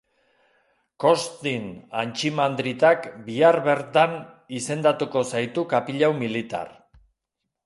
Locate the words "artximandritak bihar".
2.03-3.59